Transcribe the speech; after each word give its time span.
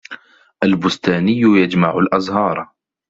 الْبُسْتانِيُّ 0.63 1.41
يَجْمَعُ 1.41 1.97
الْأَزْهارَ. 1.97 2.69